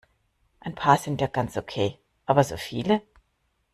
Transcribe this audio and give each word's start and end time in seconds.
Ein 0.61 0.73
paar 0.73 0.97
sind 0.97 1.21
ja 1.21 1.27
ganz 1.27 1.57
okay, 1.57 1.99
aber 2.25 2.43
so 2.43 2.57
viele? 2.57 3.03